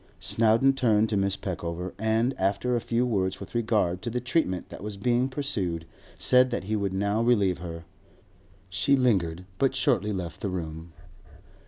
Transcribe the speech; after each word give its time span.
Snowdon 0.19 0.73
turned 0.73 1.09
to 1.09 1.15
Mrs. 1.15 1.41
Peckover, 1.41 1.93
and, 1.99 2.33
after 2.39 2.75
a 2.75 2.81
few 2.81 3.05
words 3.05 3.39
with 3.39 3.53
regard 3.53 4.01
to 4.01 4.09
the 4.09 4.19
treatment 4.19 4.69
that 4.69 4.81
was 4.81 4.97
being 4.97 5.29
pursued, 5.29 5.85
said 6.17 6.49
that 6.49 6.63
he 6.63 6.75
would 6.75 6.91
now 6.91 7.21
relieve 7.21 7.59
her; 7.59 7.85
she 8.67 8.95
lingered, 8.95 9.45
but 9.59 9.75
shortly 9.75 10.11
left 10.11 10.41
the 10.41 10.49
room. 10.49 10.91